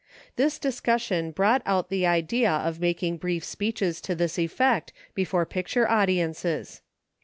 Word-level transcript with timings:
This 0.35 0.57
discussion 0.57 1.29
brought 1.29 1.61
out 1.63 1.89
the 1.89 2.07
idea 2.07 2.49
of 2.51 2.79
making 2.79 3.17
brief 3.17 3.43
speeches 3.43 4.01
to 4.01 4.15
this 4.15 4.39
effect 4.39 4.91
before 5.13 5.45
picture 5.45 5.87
audiences. 5.87 6.81